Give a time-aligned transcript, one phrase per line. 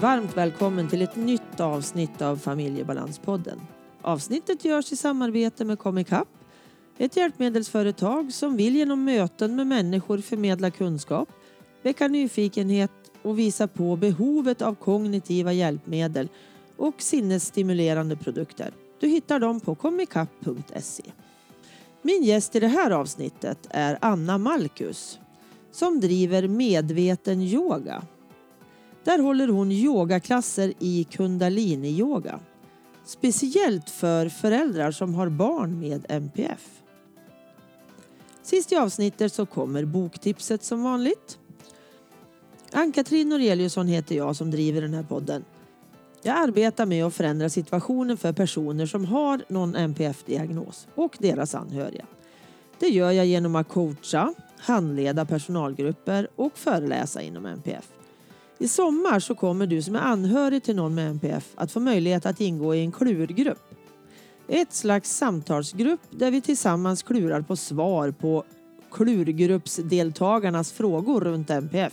[0.00, 3.60] varmt välkommen till ett nytt avsnitt av Familjebalanspodden.
[4.02, 6.28] Avsnittet görs i samarbete med Comicap,
[6.98, 11.28] ett hjälpmedelsföretag som vill genom möten med människor förmedla kunskap,
[11.82, 12.90] väcka nyfikenhet
[13.22, 16.28] och visa på behovet av kognitiva hjälpmedel
[16.76, 18.72] och sinnesstimulerande produkter.
[19.00, 21.04] Du hittar dem på comicap.se.
[22.02, 25.18] Min gäst i det här avsnittet är Anna Malkus
[25.72, 28.02] som driver Medveten Yoga.
[29.04, 32.40] Där håller hon yogaklasser i kundalini-yoga.
[33.04, 36.82] Speciellt för föräldrar som har barn med MPF.
[38.42, 41.38] Sist i avsnittet så kommer boktipset som vanligt.
[42.72, 45.44] Ann-Katrin Noreliusson heter jag som driver den här podden.
[46.22, 52.06] Jag arbetar med att förändra situationen för personer som har någon NPF-diagnos och deras anhöriga.
[52.78, 57.88] Det gör jag genom att coacha, handleda personalgrupper och föreläsa inom NPF.
[58.62, 62.26] I sommar så kommer du som är anhörig till någon med NPF att få möjlighet
[62.26, 63.74] att ingå i en klurgrupp.
[64.48, 68.44] Ett slags samtalsgrupp där vi tillsammans klurar på svar på
[68.92, 71.92] klurgruppsdeltagarnas frågor runt NPF.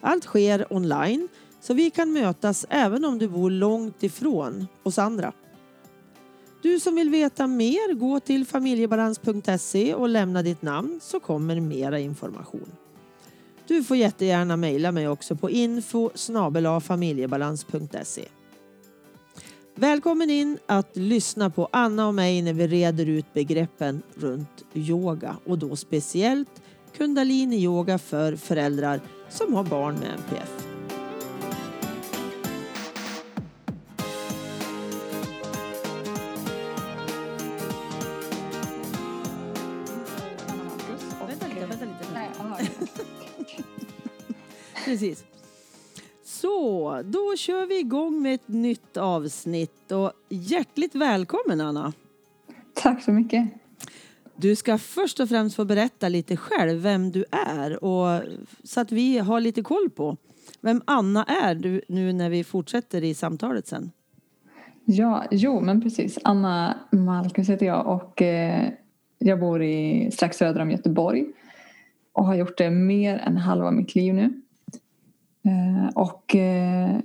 [0.00, 1.28] Allt sker online
[1.60, 5.32] så vi kan mötas även om du bor långt ifrån oss andra.
[6.62, 11.98] Du som vill veta mer, gå till familjebalans.se och lämna ditt namn så kommer mera
[11.98, 12.83] information.
[13.68, 16.10] Du får jättegärna mejla mig också på info
[16.80, 18.24] familjebalans.se.
[19.74, 25.36] Välkommen in att lyssna på Anna och mig när vi reder ut begreppen runt yoga
[25.46, 26.62] och då speciellt
[26.96, 30.73] kundalini-yoga för föräldrar som har barn med NPF.
[44.84, 45.24] Precis.
[46.24, 51.92] Så, då kör vi igång med ett nytt avsnitt och hjärtligt välkommen Anna.
[52.74, 53.48] Tack så mycket.
[54.36, 58.22] Du ska först och främst få berätta lite själv vem du är och
[58.64, 60.16] så att vi har lite koll på
[60.60, 63.90] vem Anna är du, nu när vi fortsätter i samtalet sen.
[64.84, 66.18] Ja, jo men precis.
[66.24, 68.68] Anna Malkus heter jag och eh,
[69.18, 71.26] jag bor i strax söder om Göteborg
[72.12, 74.40] och har gjort det mer än halva mitt liv nu.
[75.44, 76.98] Eh, och eh,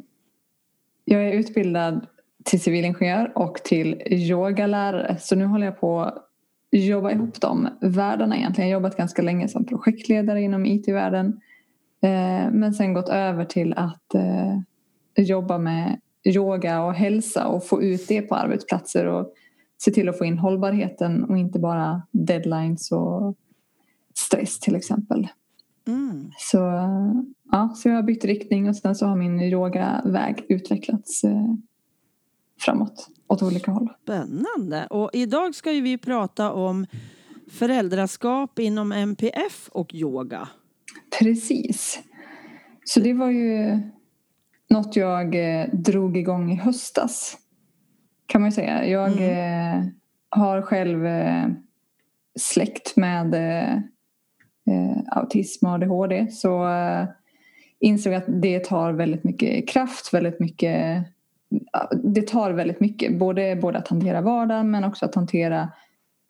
[1.05, 2.07] jag är utbildad
[2.43, 6.25] till civilingenjör och till yogalärare så nu håller jag på att
[6.71, 8.69] jobba ihop de världarna egentligen.
[8.69, 11.41] Jag har jobbat ganska länge som projektledare inom IT-världen
[12.01, 14.15] eh, men sen gått över till att
[15.15, 19.33] jobba med yoga och hälsa och få ut det på arbetsplatser och
[19.77, 23.35] se till att få in hållbarheten och inte bara deadlines och
[24.13, 25.27] stress till exempel.
[25.87, 26.31] Mm.
[26.37, 26.59] Så,
[27.51, 31.53] ja, så jag har bytt riktning och sen så har min yogaväg utvecklats eh,
[32.59, 33.89] framåt åt olika håll.
[34.03, 34.87] Spännande!
[34.89, 36.85] Och idag ska ju vi prata om
[37.51, 40.47] föräldraskap inom MPF och yoga.
[41.19, 41.99] Precis.
[42.85, 43.79] Så det var ju
[44.69, 47.37] något jag eh, drog igång i höstas
[48.25, 48.87] kan man ju säga.
[48.87, 49.79] Jag mm.
[49.79, 49.85] eh,
[50.29, 51.05] har själv
[52.39, 53.35] släkt med
[55.11, 56.65] autism och ADHD så
[57.79, 61.05] insåg att det tar väldigt mycket kraft, väldigt mycket
[62.03, 65.61] det tar väldigt mycket, både, både att hantera vardagen men också att hantera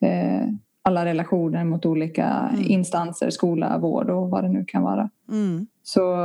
[0.00, 0.46] eh,
[0.82, 2.66] alla relationer mot olika mm.
[2.66, 5.10] instanser, skola, vård och vad det nu kan vara.
[5.28, 5.66] Mm.
[5.82, 6.16] Så,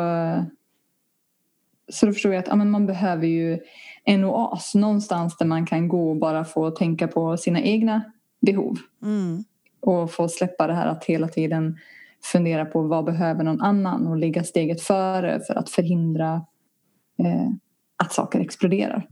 [1.89, 3.59] så då förstod jag att ja, man behöver ju
[4.03, 8.01] en oas någonstans där man kan gå och bara få tänka på sina egna
[8.41, 8.77] behov.
[9.03, 9.43] Mm.
[9.79, 11.77] Och få släppa det här att hela tiden
[12.23, 16.33] fundera på vad behöver någon annan och ligga steget före för att förhindra
[17.19, 17.49] eh,
[18.03, 19.09] att saker exploderar.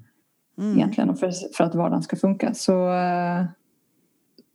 [0.57, 0.77] Mm.
[0.77, 2.53] Egentligen och för, för, att vardagen ska funka.
[2.53, 3.45] Så, eh,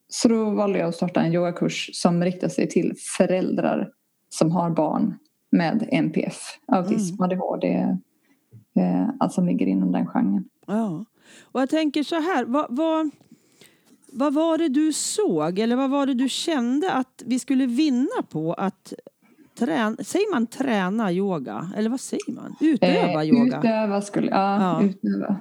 [0.08, 3.90] så då valde jag att starta en yogakurs som riktar sig till föräldrar
[4.28, 5.18] som har barn
[5.50, 7.24] med NPF, autism, mm.
[7.24, 7.66] ADHD,
[8.76, 10.44] eh, allt som ligger inom den genren.
[10.66, 11.04] Ja.
[11.42, 13.10] Och jag tänker så här, vad, vad
[14.18, 18.22] vad var det du såg eller vad var det du kände att vi skulle vinna
[18.28, 18.92] på att
[19.58, 19.96] träna?
[19.96, 21.70] Säger man träna yoga?
[21.76, 22.56] Eller vad säger man?
[22.60, 23.58] Utöva eh, yoga?
[23.58, 24.82] Utöva skulle ja, ja.
[24.82, 25.36] utöva.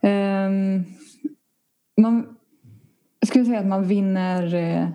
[0.00, 0.84] Um,
[1.96, 2.36] man,
[3.20, 4.88] jag skulle säga att man vinner eh,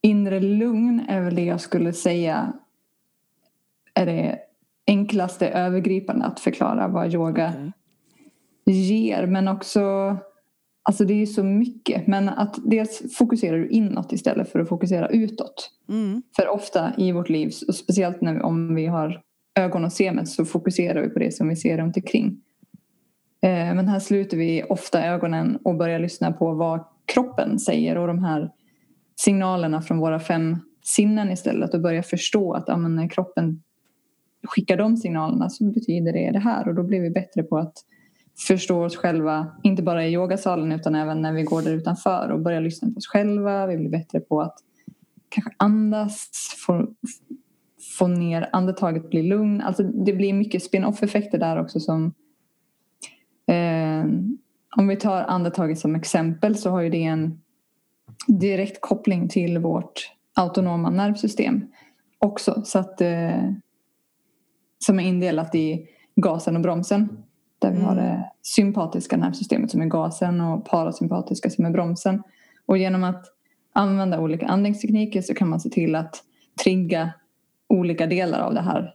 [0.00, 2.52] inre lugn är väl det jag skulle säga
[3.94, 4.38] är det
[4.86, 8.74] enklaste övergripande att förklara vad yoga okay.
[8.74, 10.16] ger men också
[10.88, 12.06] Alltså det är ju så mycket.
[12.06, 15.70] Men att dels fokuserar du inåt istället för att fokusera utåt.
[15.88, 16.22] Mm.
[16.36, 19.22] För ofta i vårt liv, och speciellt när, om vi har
[19.58, 22.40] ögon att se med så fokuserar vi på det som vi ser runt omkring.
[23.42, 28.06] Eh, men här sluter vi ofta ögonen och börjar lyssna på vad kroppen säger och
[28.06, 28.50] de här
[29.16, 33.62] signalerna från våra fem sinnen istället och börjar förstå att ja, när kroppen
[34.46, 37.74] skickar de signalerna så betyder det det här och då blir vi bättre på att
[38.38, 42.40] förstå oss själva, inte bara i yogasalen utan även när vi går där utanför och
[42.40, 43.66] börjar lyssna på oss själva.
[43.66, 44.58] Vi blir bättre på att
[45.28, 46.30] kanske andas,
[46.66, 46.88] få,
[47.98, 49.60] få ner andetaget, bli lugn.
[49.60, 52.14] Alltså det blir mycket spin-off effekter där också som
[53.46, 54.04] eh,
[54.76, 57.40] om vi tar andetaget som exempel så har ju det en
[58.26, 61.66] direkt koppling till vårt autonoma nervsystem
[62.18, 62.62] också.
[62.64, 63.50] Så att, eh,
[64.78, 67.22] som är indelat i gasen och bromsen.
[67.58, 68.04] Där vi har mm.
[68.04, 72.22] det sympatiska nervsystemet som är gasen och parasympatiska som är bromsen.
[72.66, 73.24] Och genom att
[73.72, 76.22] använda olika andningstekniker så kan man se till att
[76.64, 77.12] trigga
[77.68, 78.94] olika delar av det här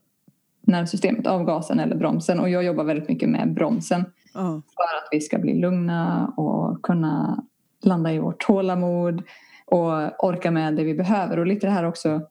[0.61, 2.39] nervsystemet, av gasen eller bromsen.
[2.39, 4.01] Och jag jobbar väldigt mycket med bromsen.
[4.35, 4.59] Uh.
[4.59, 7.43] För att vi ska bli lugna och kunna
[7.83, 9.23] landa i vårt tålamod
[9.65, 11.39] och orka med det vi behöver.
[11.39, 12.21] Och lite det här också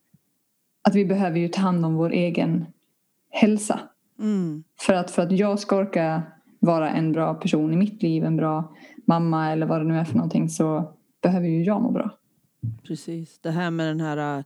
[0.83, 2.67] att vi behöver ju ta hand om vår egen
[3.31, 3.81] hälsa.
[4.21, 4.65] Mm.
[4.81, 6.23] För, att, för att jag ska orka
[6.59, 8.75] vara en bra person i mitt liv, en bra
[9.05, 12.11] mamma eller vad det nu är för någonting så behöver ju jag må bra.
[12.83, 13.39] Precis.
[13.39, 14.45] Det här med den här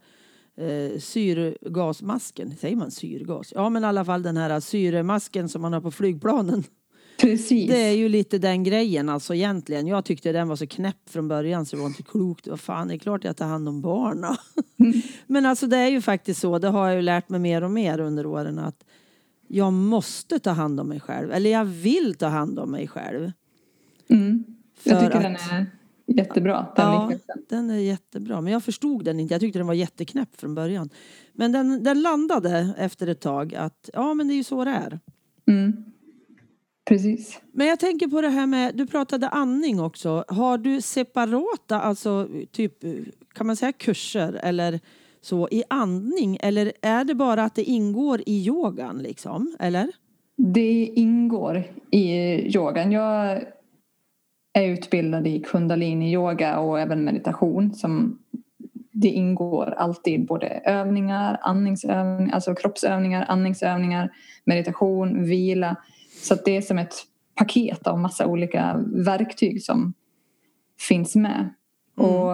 [0.56, 3.52] eh, syrgasmasken, säger man syrgas?
[3.54, 6.64] Ja men i alla fall den här syremasken som man har på flygplanen.
[7.20, 7.70] Precis.
[7.70, 9.86] Det är ju lite den grejen alltså egentligen.
[9.86, 12.46] Jag tyckte den var så knäpp från början så det var inte klokt.
[12.46, 14.36] Vad fan, det är klart jag tar hand om barnen.
[14.78, 15.02] Mm.
[15.26, 17.70] Men alltså det är ju faktiskt så, det har jag ju lärt mig mer och
[17.70, 18.84] mer under åren att
[19.48, 21.32] jag måste ta hand om mig själv.
[21.32, 23.32] Eller jag vill ta hand om mig själv.
[24.08, 24.44] Mm.
[24.82, 25.66] Jag tycker att, den är
[26.06, 26.66] jättebra.
[26.76, 27.12] Den ja,
[27.48, 28.40] den är jättebra.
[28.40, 29.34] Men jag förstod den inte.
[29.34, 30.90] Jag tyckte den var jätteknäpp från början.
[31.32, 34.70] Men den, den landade efter ett tag att ja men det är ju så det
[34.70, 35.00] är.
[35.46, 35.84] Mm.
[36.84, 37.40] Precis.
[37.52, 40.24] Men jag tänker på det här med, du pratade andning också.
[40.28, 42.84] Har du separata, alltså typ,
[43.32, 44.80] kan man säga kurser eller
[45.24, 46.36] så i andning?
[46.40, 49.90] Eller är det bara att det ingår i yogan liksom, eller?
[50.36, 52.06] Det ingår i
[52.56, 52.92] yogan.
[52.92, 53.42] Jag
[54.52, 58.18] är utbildad i kundalini-yoga och även meditation som
[58.92, 64.12] det ingår alltid både övningar, andningsövningar, alltså kroppsövningar, andningsövningar,
[64.44, 65.76] meditation, vila
[66.22, 66.94] så det är som ett
[67.34, 69.94] paket av massa olika verktyg som
[70.88, 71.54] finns med.
[71.98, 72.10] Mm.
[72.10, 72.32] Och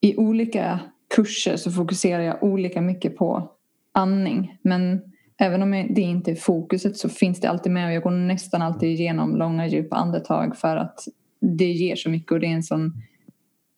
[0.00, 0.80] i olika
[1.14, 3.50] kurser så fokuserar jag olika mycket på
[3.92, 4.58] andning.
[4.62, 5.00] Men
[5.38, 8.62] även om det inte är fokuset så finns det alltid med och jag går nästan
[8.62, 11.08] alltid igenom långa djupa andetag för att
[11.40, 12.92] det ger så mycket och det är en sån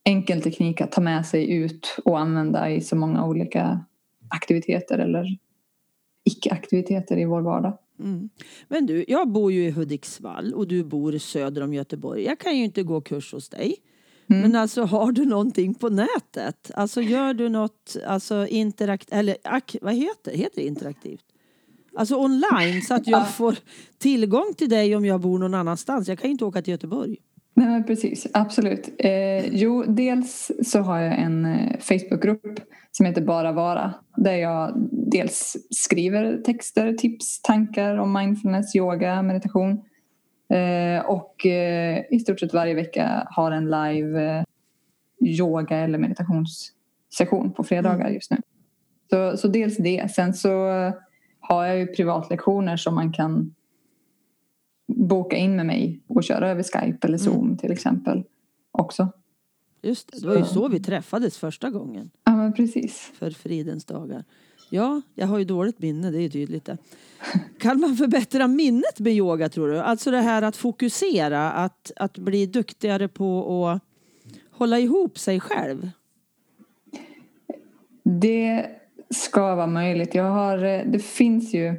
[0.05, 3.85] enkel teknik att ta med sig ut och använda i så många olika
[4.29, 5.39] aktiviteter eller
[6.25, 7.79] icke-aktiviteter i vår vardag.
[8.01, 8.29] Mm.
[8.69, 12.25] Men du, jag bor ju i Hudiksvall och du bor söder om Göteborg.
[12.25, 13.77] Jag kan ju inte gå kurs hos dig.
[14.31, 14.43] Mm.
[14.43, 16.71] Men alltså har du någonting på nätet?
[16.75, 21.25] Alltså gör du något alltså interakt eller ak, vad heter Heter det interaktivt?
[21.97, 23.57] Alltså online så att jag får
[23.99, 26.09] tillgång till dig om jag bor någon annanstans.
[26.09, 27.17] Jag kan ju inte åka till Göteborg.
[27.57, 28.89] Nej men precis, absolut.
[28.99, 32.61] Eh, jo, dels så har jag en eh, Facebookgrupp
[32.93, 39.81] som heter Bara Vara där jag dels skriver texter, tips, tankar om mindfulness, yoga, meditation
[41.07, 44.45] och eh, i stort sett varje vecka har en live eh,
[45.21, 48.15] yoga eller meditationssession på fredagar mm.
[48.15, 48.37] just nu.
[49.11, 50.11] Så, så dels det.
[50.11, 50.51] Sen så
[51.41, 53.55] har jag ju privatlektioner som man kan
[54.87, 57.59] boka in med mig och köra över Skype eller Zoom mm.
[57.59, 58.25] till exempel
[58.71, 59.09] också.
[59.83, 62.11] Just det, det var ju så vi träffades första gången.
[62.25, 63.13] Ja men precis.
[63.15, 64.25] För fridens dagar.
[64.75, 66.79] Ja, jag har ju dåligt minne, det är ju tydligt det.
[67.59, 69.79] Kan man förbättra minnet med yoga tror du?
[69.79, 73.83] Alltså det här att fokusera, att, att bli duktigare på att
[74.51, 75.91] hålla ihop sig själv?
[78.03, 78.67] Det
[79.11, 80.15] ska vara möjligt.
[80.15, 81.75] Jag har, eh, det finns ju...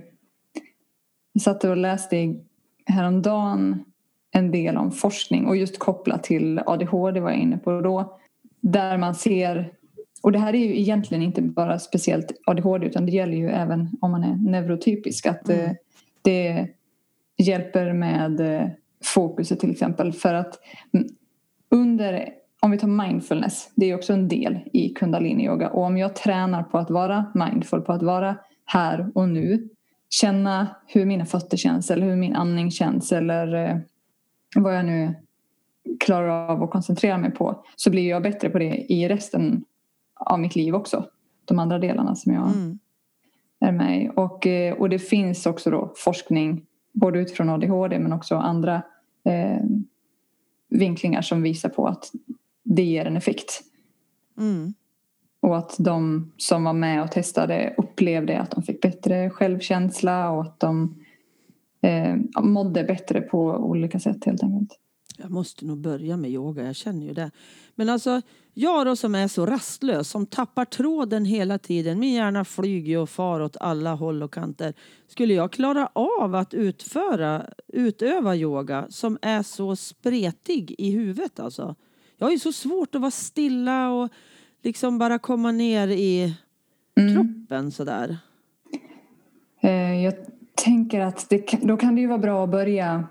[1.33, 2.35] Jag satt och läste
[2.85, 3.83] häromdagen
[4.31, 8.19] en del om forskning och just kopplat till ADHD var jag inne på då.
[8.61, 9.73] Där man ser,
[10.25, 13.89] och det här är ju egentligen inte bara speciellt ADHD utan det gäller ju även
[14.01, 15.65] om man är neurotypisk att mm.
[15.65, 15.71] Eh,
[16.21, 16.67] det
[17.37, 18.67] hjälper med eh,
[19.03, 20.59] fokuset till exempel för att
[21.71, 22.29] under
[22.61, 26.63] om vi tar mindfulness, det är också en del i kundalini-yoga och om jag tränar
[26.63, 29.69] på att vara mindful, på att vara här och nu
[30.09, 33.77] känna hur mina fötter känns eller hur min andning känns eller eh,
[34.55, 35.15] vad jag nu
[35.99, 39.65] klarar av att koncentrera mig på så blir jag bättre på det i resten
[40.15, 41.05] av mitt liv också.
[41.45, 42.47] De andra delarna som jag...
[42.47, 42.79] Mm.
[43.59, 44.09] är med i.
[44.15, 48.83] Och, eh, och det finns också då forskning både utifrån ADHD men också andra
[49.23, 49.63] eh,
[50.69, 52.11] vinklingar som visar på att
[52.63, 53.61] det ger en effekt.
[54.37, 54.73] Mm.
[55.39, 60.41] Och att de som var med och testade upplevde att de fick bättre självkänsla och
[60.41, 60.95] att de
[61.81, 64.79] eh, mådde bättre på olika sätt helt enkelt.
[65.17, 67.31] Jag måste nog börja med yoga, jag känner ju det.
[67.75, 68.21] Men alltså,
[68.57, 73.09] jag då som är så rastlös, som tappar tråden hela tiden, min hjärna flyger och
[73.09, 74.73] far åt alla håll och kanter.
[75.07, 81.75] Skulle jag klara av att utföra, utöva yoga som är så spretig i huvudet alltså?
[82.17, 84.09] Jag har ju så svårt att vara stilla och
[84.63, 86.35] liksom bara komma ner i
[86.97, 87.15] Mm.
[87.15, 88.17] kroppen sådär.
[89.61, 90.13] Eh, jag
[90.55, 93.07] tänker att det, då kan det ju vara bra att börja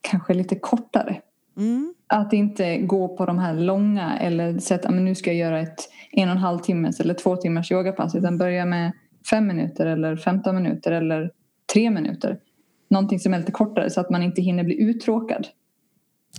[0.00, 1.20] kanske lite kortare.
[1.56, 1.94] Mm.
[2.08, 5.88] Att inte gå på de här långa eller sätta men nu ska jag göra ett
[6.12, 8.92] en och en halv timmes eller två timmars yogapass utan börja med
[9.30, 11.30] fem minuter eller 15 minuter eller
[11.72, 12.38] tre minuter.
[12.90, 15.46] Någonting som är lite kortare så att man inte hinner bli uttråkad.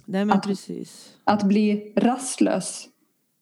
[0.05, 1.13] Nej men Att- precis.
[1.23, 2.87] Att bli rastlös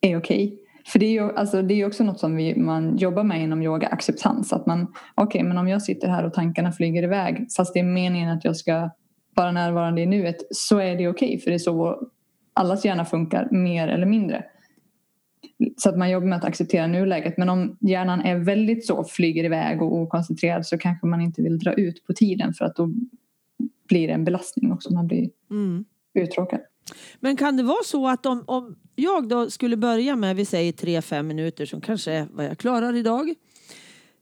[0.01, 0.59] är okej.
[0.87, 3.61] För det är ju alltså, det är också något som vi, man jobbar med inom
[3.61, 4.53] yoga, acceptans.
[4.53, 7.83] Att man, okej men om jag sitter här och tankarna flyger iväg fast det är
[7.83, 8.89] meningen att jag ska
[9.35, 12.07] vara närvarande i nuet så är det okej för det är så
[12.55, 14.45] allas hjärna funkar mer eller mindre.
[15.77, 17.37] Så att man jobbar med att acceptera nuläget.
[17.37, 21.59] Men om hjärnan är väldigt så, flyger iväg och okoncentrerad så kanske man inte vill
[21.59, 22.89] dra ut på tiden för att då
[23.87, 24.93] blir det en belastning också.
[24.93, 25.85] Man blir Mm.
[26.13, 26.59] uttråkad.
[27.19, 30.71] Men kan det vara så att om, om jag då skulle börja med, vi säger
[30.71, 33.33] 3-5 minuter som kanske är vad jag klarar idag.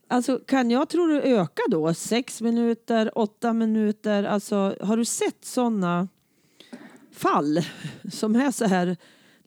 [0.08, 1.94] Alltså kan jag tror du öka då?
[1.94, 4.24] 6 minuter, 8 minuter?
[4.24, 6.08] Alltså har du sett sådana
[7.14, 7.60] fall
[8.12, 8.98] som är så här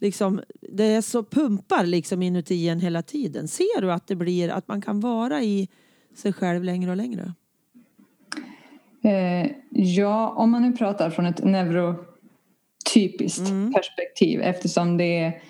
[0.00, 3.48] liksom det är så pumpar liksom inuti en hela tiden.
[3.48, 5.68] Ser du att det blir att man kan vara i
[6.16, 7.32] sig själv längre och längre?
[9.04, 13.72] Eh, ja, om man nu pratar från ett neurotypiskt Mm.
[13.72, 15.42] perspektiv eftersom det är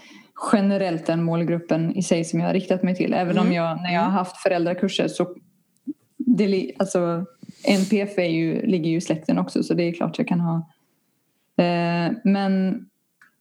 [0.52, 3.14] generellt den målgruppen i sig som jag har riktat mig till.
[3.14, 3.56] Även om Mm.
[3.56, 5.34] jag när jag har haft föräldrakurser så
[6.18, 7.24] det, alltså,
[7.64, 10.70] NPF är ju, ligger ju i släkten också så det är klart jag kan ha.
[11.56, 12.84] Eh, men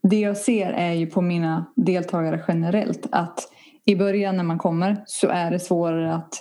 [0.04, 3.40] det jag ser är ju på mina deltagare generellt att
[3.86, 6.34] i början när man kommer så är det svårare att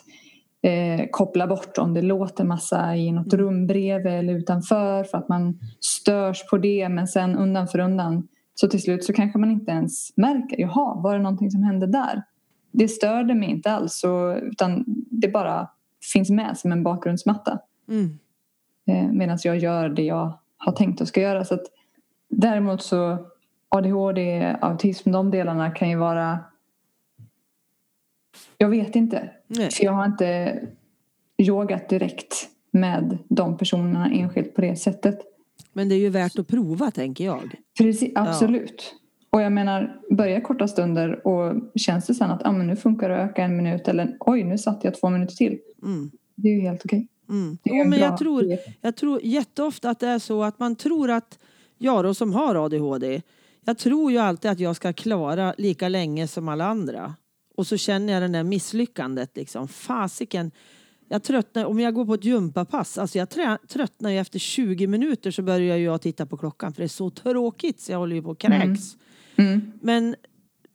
[0.62, 5.28] eh, koppla bort om det låter massa i något rum bredvid eller utanför för att
[5.28, 9.50] man störs på det men sen undan för undan så till slut så kanske man
[9.50, 12.22] inte ens märker, jaha, var det någonting som hände där?
[12.72, 15.68] Det störde mig inte alls så, utan det bara
[16.12, 18.18] finns med som en bakgrundsmatta Mm.
[18.86, 21.44] eh, medan jag gör det jag har tänkt att ska göra.
[21.44, 21.64] Så att,
[22.28, 23.26] däremot så
[23.68, 26.38] ADHD, autism, de delarna kan ju vara
[28.58, 29.30] jag vet inte.
[29.46, 29.70] Nej.
[29.70, 30.60] För jag har inte
[31.38, 35.18] yogat direkt med de personerna enskilt på det sättet.
[35.72, 37.54] Men det är ju värt att prova tänker jag.
[37.78, 38.94] Precis, absolut.
[39.30, 43.08] Och jag menar, börja korta stunder och känns det sen att ah, men nu funkar
[43.08, 45.58] det att öka en minut eller oj, nu satt jag två minuter till.
[45.82, 46.10] Mm.
[46.34, 47.08] Det är ju helt okej.
[47.28, 47.58] Mm.
[47.64, 51.10] Jo, en men jag tror, jag tror jätteofta att det är så att man tror
[51.10, 51.38] att
[51.78, 53.22] jag då som har ADHD,
[53.64, 57.14] jag tror ju alltid att jag ska klara lika länge som alla andra.
[57.56, 59.68] Och så känner jag det där misslyckandet liksom.
[59.68, 60.50] Fasiken.
[61.08, 63.28] Jag tröttnar, om jag går på ett gympapass, alltså jag
[63.68, 67.10] tröttnar ju efter 20 minuter så börjar jag titta på klockan för det är så
[67.10, 68.96] tråkigt så jag håller ju på och kräks.
[69.36, 69.72] Mm.
[69.80, 70.16] Men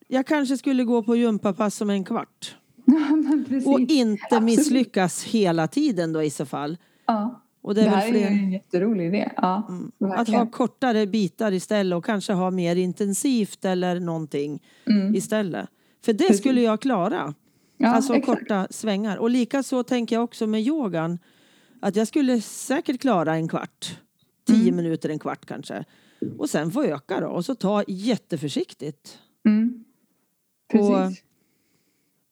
[0.08, 2.56] jag kanske skulle gå på gympapass om en kvart.
[3.66, 4.44] Och inte Absolut.
[4.44, 6.78] misslyckas hela tiden då i så fall.
[7.06, 7.42] Ja.
[7.62, 8.22] Och det Det, är väl här fler...
[8.22, 9.32] är en jätterolig idé.
[9.36, 9.68] Ja,
[10.00, 10.40] Att verkligen.
[10.40, 15.16] ha kortare bitar istället och kanske ha mer intensivt eller någonting Mm.
[15.16, 15.70] istället.
[16.06, 16.38] För det Precis.
[16.40, 17.34] skulle jag klara.
[17.78, 18.40] Ja, alltså exakt.
[18.40, 19.18] korta svängar.
[19.18, 21.20] Och lika så tänker jag också med yogan.
[21.82, 23.98] Att jag skulle säkert klara en kvart.
[24.48, 24.76] Tio Mm.
[24.76, 25.86] minuter, en kvart kanske.
[26.38, 27.28] Och sen få öka då.
[27.28, 29.18] Och så ta jätteförsiktigt.
[29.48, 29.84] Mm.
[30.72, 30.90] Precis.
[30.90, 31.29] Och-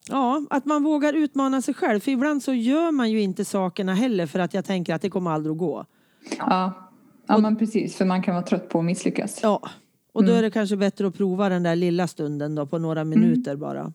[0.10, 2.00] Ja, att man vågar utmana sig själv.
[2.00, 5.10] För ibland så gör man ju inte sakerna heller för att jag tänker att det
[5.10, 5.86] kommer aldrig att gå.
[6.40, 6.74] Ja,
[7.28, 7.96] ja men precis.
[7.96, 9.40] För man kan vara trött på att misslyckas.
[9.44, 9.62] Ja,
[10.14, 10.32] och Mm.
[10.34, 13.56] då är det kanske bättre att prova den där lilla stunden då på några minuter
[13.56, 13.94] bara.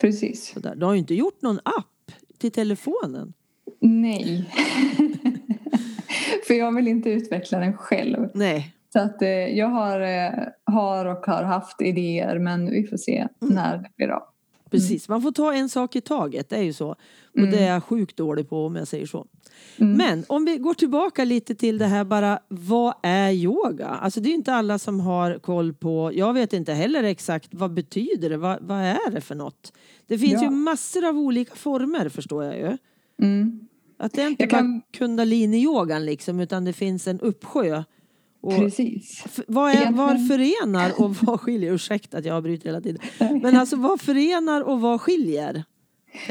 [0.00, 0.52] Precis.
[0.54, 0.74] Sådär.
[0.76, 3.32] Du har ju inte gjort någon app till telefonen.
[3.80, 4.50] Nej.
[6.46, 8.28] För jag vill inte utveckla den själv.
[8.34, 8.72] Nej.
[8.92, 10.32] Så att eh, jag har, eh,
[10.64, 13.54] har och har haft idéer men vi får se Mm.
[13.54, 14.22] när det blir av.
[14.70, 16.88] Precis, man får ta en sak i taget, det är ju så.
[17.34, 19.26] Och det är jag sjukt dålig på om jag säger så.
[19.76, 23.86] Men om vi går tillbaka lite till det här bara, vad är yoga?
[23.88, 27.72] Alltså det är inte alla som har koll på, jag vet inte heller exakt vad
[27.74, 29.72] betyder det, vad, vad är det för något?
[30.06, 30.42] Det finns Ja.
[30.42, 32.76] ju massor av olika former förstår jag ju.
[33.22, 33.60] Mm.
[33.98, 37.84] Att det är inte Jag bara kan- kundalini-yogan liksom utan det finns en uppsjö.
[38.46, 39.24] Och Precis.
[39.48, 41.72] vad, är, vad förenar och vad skiljer?
[41.74, 43.00] Ursäkta att jag avbryter hela tiden.
[43.42, 45.64] Men alltså vad förenar och vad skiljer?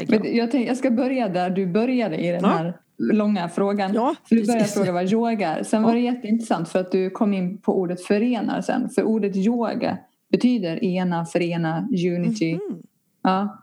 [0.08, 2.48] Men jag, tänkte, jag ska börja där du började i den Ja.
[2.48, 3.94] här långa frågan.
[3.94, 5.62] Ja, För du började fråga vad yoga är.
[5.62, 8.88] Sen var det jätteintressant för att du kom in på ordet förenar sen.
[8.90, 9.98] För ordet yoga
[10.30, 12.54] betyder ena, förena, unity.
[12.54, 12.82] Mhm.
[13.22, 13.62] Ja.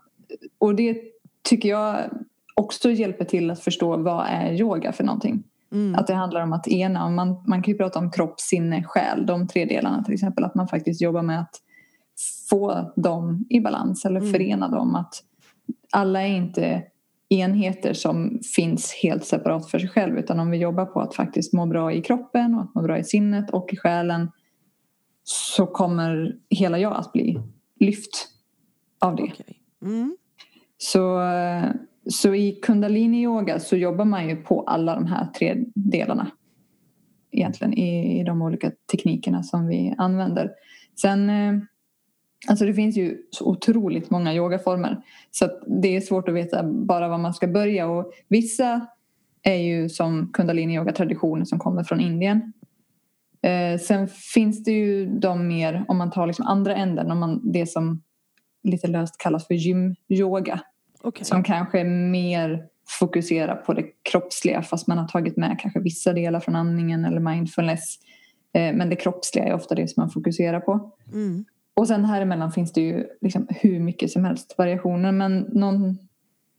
[0.58, 0.98] Och det
[1.42, 1.96] tycker jag
[2.54, 5.42] också hjälper till att förstå vad är yoga för någonting.
[5.74, 5.94] Mm.
[5.94, 9.26] Att det handlar om att ena, man, man kan ju prata om kropp, sinne, själ,
[9.26, 10.44] de tre delarna till exempel.
[10.44, 11.60] Att man faktiskt jobbar med att
[12.50, 14.32] få dem i balans eller Mm.
[14.32, 14.94] förena dem.
[14.94, 15.14] Att
[15.92, 16.82] alla är inte
[17.28, 21.52] enheter som finns helt separat för sig själv utan om vi jobbar på att faktiskt
[21.52, 24.30] må bra i kroppen och att må bra i sinnet och i själen
[25.24, 27.40] så kommer hela jag att bli
[27.80, 28.28] lyft
[28.98, 29.22] av det.
[29.22, 29.60] Okej.
[29.82, 30.16] Mm.
[30.78, 31.20] Så,
[32.06, 36.30] så i kundalini-yoga så jobbar man ju på alla de här tre delarna.
[37.30, 40.50] Egentligen i, i de olika teknikerna som vi använder.
[41.00, 41.54] Sen, eh,
[42.48, 45.02] alltså det finns ju så otroligt många yogaformer.
[45.30, 47.86] Så att det är svårt att veta bara var man ska börja.
[47.88, 48.86] Och vissa
[49.42, 52.52] är ju som kundalini-yoga-traditioner som kommer från Indien.
[53.42, 57.52] Eh, sen finns det ju de mer, om man tar liksom andra änden, om man,
[57.52, 58.02] det som
[58.62, 60.60] lite löst kallas för gym-yoga.
[61.04, 61.24] Okej.
[61.24, 62.64] Som kanske mer
[62.98, 67.20] fokuserar på det kroppsliga fast man har tagit med kanske vissa delar från andningen eller
[67.20, 67.98] mindfulness.
[68.54, 70.90] Eh, Men det kroppsliga är ofta det som man fokuserar på.
[71.12, 71.44] Mm.
[71.74, 75.12] Och sen här emellan finns det ju liksom hur mycket som helst variationer.
[75.12, 75.98] Men någon,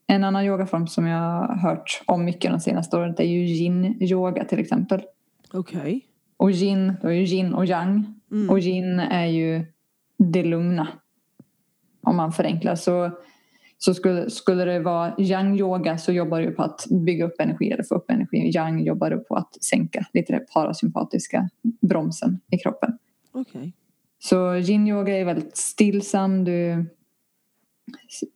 [0.08, 3.46] en annan yogaform som jag har hört om mycket de senaste åren det är ju
[3.46, 5.02] yin-yoga till exempel.
[5.54, 6.06] Okej.
[6.38, 8.14] Och yin, då är ju yin och yang.
[8.32, 8.50] Mm.
[8.50, 9.66] Och yin är ju
[10.18, 10.88] det lugna.
[12.02, 12.76] Om man förenklar.
[12.76, 13.12] Så,
[13.78, 17.72] så skulle, skulle det vara yang yoga så jobbar du på att bygga upp energi
[17.72, 18.52] eller få upp energi.
[18.56, 21.50] Yang jobbar du på att sänka lite det parasympatiska
[21.82, 22.98] bromsen i kroppen.
[23.32, 23.74] Okej.
[24.20, 26.44] Så yin yoga är väldigt stillsam.
[26.44, 26.86] Du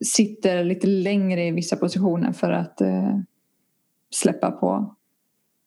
[0.05, 3.19] sitter lite längre i vissa positioner för att eh,
[4.09, 4.95] släppa på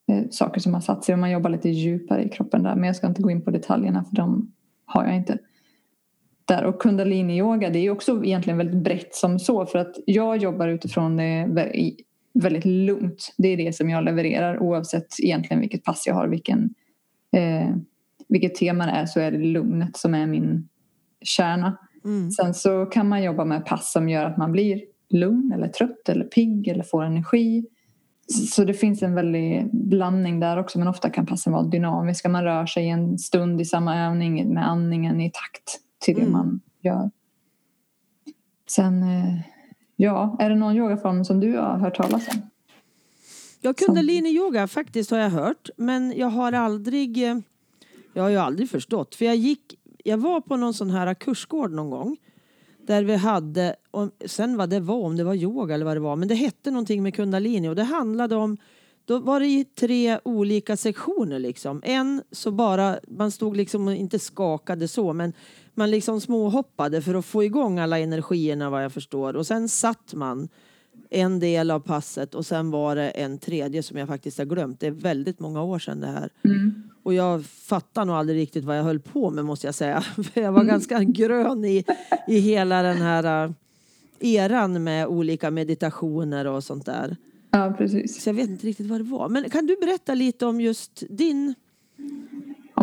[0.07, 1.13] eh, saker som har satt sig.
[1.13, 2.75] Och man jobbar lite djupare i kroppen där.
[2.75, 4.51] Men jag ska inte gå in på detaljerna för de
[4.85, 5.37] har jag inte.
[6.45, 6.63] Där.
[6.63, 9.65] Och kundalini yoga det är också egentligen väldigt brett som så.
[9.65, 11.47] För att jag jobbar utifrån det
[12.33, 13.33] väldigt lugnt.
[13.37, 16.27] Det är det som jag levererar oavsett egentligen vilket pass jag har.
[16.27, 16.73] Vilken,
[17.31, 17.75] eh,
[18.27, 20.69] vilket tema det är så är det lugnet som är min
[21.21, 21.77] kärna.
[22.05, 22.31] Mm.
[22.31, 26.09] Sen så kan man jobba med pass som gör att man blir lugn eller trött
[26.09, 27.65] eller pigg eller får energi.
[28.27, 32.29] Så det finns en väldig blandning där också men ofta kan passen vara dynamiska.
[32.29, 36.31] Man rör sig en stund i samma övning med andningen i takt till det Mm.
[36.33, 37.11] man gör.
[38.69, 39.39] Sen, eh,
[39.95, 42.41] ja, är det någon yogaform som du har hört talas om?
[43.61, 45.69] Ja, kundalini-yoga faktiskt har jag hört.
[45.77, 47.23] Men jag har aldrig...
[47.29, 47.37] eh,
[48.13, 49.15] Jag har ju aldrig förstått.
[49.15, 49.79] För jag gick...
[50.03, 52.17] Jag var på någon sån här kursgård någon gång.
[52.87, 53.75] Där vi hade...
[53.91, 56.15] Om, sen vad det var, om det var yoga eller vad det var.
[56.15, 57.67] Men det hette någonting med kundalini.
[57.69, 58.57] Och det handlade om...
[59.05, 61.81] Då var det i tre olika sektioner liksom.
[61.85, 62.99] En så bara...
[63.07, 65.13] Man stod liksom och inte skakade så.
[65.13, 65.33] Men
[65.75, 69.35] man liksom småhoppade för att få igång alla energierna vad jag förstår.
[69.35, 70.49] Och sen satt man
[71.09, 74.79] en del av passet och sen var det en tredje som jag faktiskt har glömt.
[74.79, 76.29] Det är väldigt många år sedan det här.
[77.03, 80.01] Och jag fattar nog aldrig riktigt vad jag höll på med måste jag säga.
[80.33, 81.83] För jag var ganska grön i,
[82.27, 83.51] i hela den här äh,
[84.19, 87.17] eran med olika meditationer och sånt där.
[87.51, 88.23] Ja, precis.
[88.23, 89.29] Så jag vet inte riktigt vad det var.
[89.29, 91.55] Men kan du berätta lite om just din...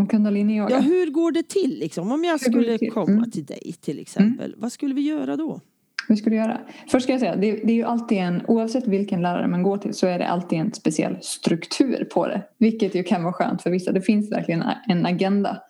[0.01, 0.75] Om kundalini yoga.
[0.75, 2.13] Ja, hur går det till liksom?
[2.13, 2.91] Om jag skulle till?
[2.93, 3.31] komma Mm.
[3.31, 4.55] till dig till exempel.
[4.59, 5.61] Vad skulle vi göra då?
[6.09, 6.61] Hur ska du göra?
[6.91, 9.79] Först ska jag säga, det, det är ju alltid en, oavsett vilken lärare man går
[9.79, 12.43] till så är det alltid en speciell struktur på det.
[12.59, 13.93] Vilket ju kan vara skönt för vissa.
[13.93, 15.63] Det finns verkligen en agenda.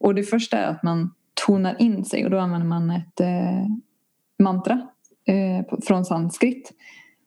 [0.00, 1.14] Och det första är att man
[1.46, 3.66] tonar in sig och då använder man ett eh,
[4.38, 4.88] mantra
[5.26, 6.72] eh, från sanskrit.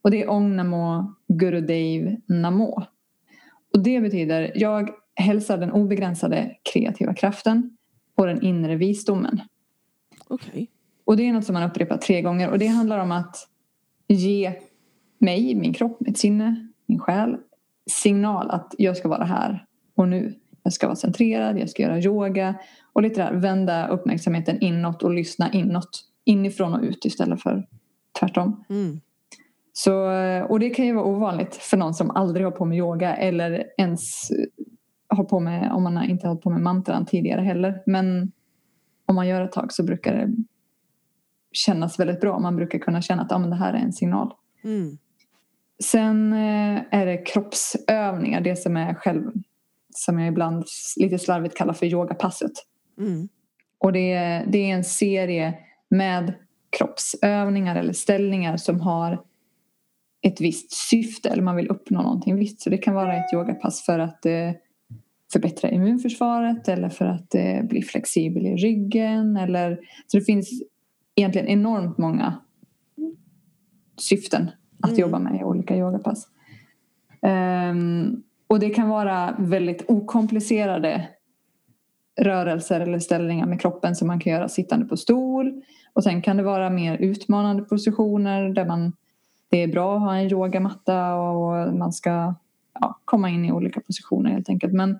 [0.02, 2.84] Och det är Ong Namo Gurudev Namo.
[3.74, 7.78] Och det betyder jag hälsar den obegränsade kreativa kraften
[8.16, 9.42] och den inre visdomen.
[10.28, 10.70] Okej.
[11.06, 13.36] Och det är något som man upprepar tre gånger och det handlar om att
[14.08, 14.54] ge
[15.18, 17.38] mig, min kropp, mitt sinne, min själ
[17.92, 20.40] signal att jag ska vara här och nu.
[20.64, 22.56] Jag ska vara centrerad, jag ska göra yoga
[22.94, 26.10] och lite där vända uppmärksamheten inåt och lyssna inåt.
[26.26, 27.68] Inifrån och ut istället för
[28.20, 28.64] tvärtom.
[28.70, 29.00] Mm.
[29.74, 29.94] Så,
[30.50, 33.64] och det kan ju vara ovanligt för någon som aldrig har på med yoga eller
[33.78, 34.32] ens
[35.16, 37.84] har på med, om man inte har hållit på med mantran tidigare heller.
[37.86, 38.32] Men
[39.06, 40.36] om man gör ett tag så brukar det
[41.52, 42.40] kännas väldigt bra.
[42.40, 44.34] Man brukar kunna känna att ah, men det här är en signal.
[44.64, 44.98] Mm.
[45.84, 49.32] Sen eh, är det kroppsövningar, det som är själv
[49.90, 50.66] som jag ibland
[50.98, 52.52] lite slarvigt kallar för yogapasset.
[52.98, 53.30] Mm.
[53.78, 55.54] Och det är, det är en serie
[55.90, 56.34] med
[56.78, 59.24] kroppsövningar eller ställningar som har
[60.22, 62.62] ett visst syfte eller man vill uppnå någonting visst.
[62.62, 64.52] Så det kan vara ett yogapass för att eh,
[65.34, 69.38] förbättra immunförsvaret eller för att eh, bli flexibel i ryggen.
[69.38, 70.64] Eller, så det finns
[71.16, 72.40] egentligen enormt många
[73.98, 75.02] syften att Mm.
[75.02, 76.28] jobba med i olika yogapass.
[77.22, 81.08] Ehm, och det kan vara väldigt okomplicerade
[82.22, 85.62] rörelser eller ställningar med kroppen som man kan göra sittande på stol.
[85.94, 88.94] Och sen kan det vara mer utmanande positioner där man,
[89.50, 92.36] det är bra att ha en yogamatta och man ska
[92.80, 94.74] ja, komma in i olika positioner helt enkelt.
[94.74, 95.00] Men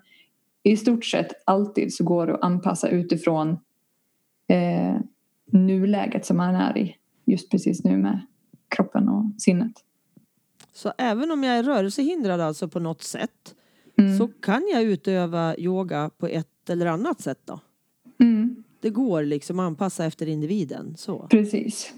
[0.66, 3.58] i stort sett alltid så går det att anpassa utifrån
[4.48, 4.96] eh,
[5.52, 8.20] nuläget som man är i just precis nu med
[8.68, 9.72] kroppen och sinnet.
[10.72, 13.54] Så även om jag är rörelsehindrad alltså på något sätt
[13.98, 14.18] Mm.
[14.18, 17.60] så kan jag utöva yoga på ett eller annat sätt då?
[18.20, 18.64] Mm.
[18.80, 20.94] Det går liksom att anpassa efter individen.
[20.96, 21.26] Så.
[21.30, 21.94] Precis.